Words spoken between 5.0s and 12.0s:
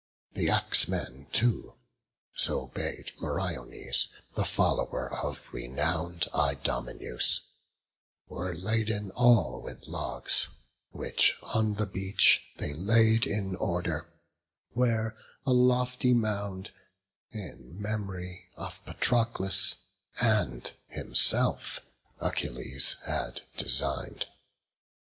of renown'd Idomeneus, Were laden all with logs, which on the